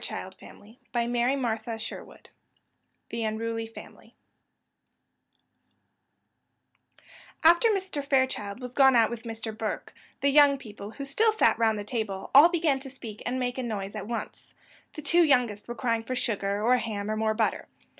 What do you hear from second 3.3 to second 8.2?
a game at marbles] After Mr.